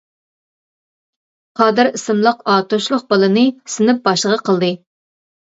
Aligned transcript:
قادىر 1.59 1.89
ئىسىملىك 1.91 2.41
ئاتۇشلۇق 2.55 3.05
بالىنى 3.13 3.45
سىنىپ 3.75 4.03
باشلىقى 4.09 4.43
قىلدى. 4.51 4.73